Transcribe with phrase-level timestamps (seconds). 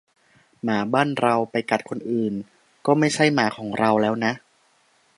[0.63, 2.33] "หมาบ้านเรา ไปกัดคนอื่น
[2.85, 4.33] ก็ไม่ใช่หมาของเราแล้วนะ"